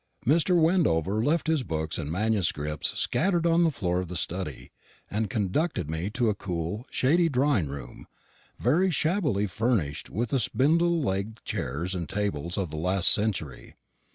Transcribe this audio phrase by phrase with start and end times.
[0.25, 0.59] Mr.
[0.59, 4.71] Wendover left his books and manuscripts scattered on the floor of the study,
[5.11, 8.07] and conducted me to a cool shady drawing room,
[8.57, 13.75] very shabbily furnished with the spindle legged chairs and tables of the last century.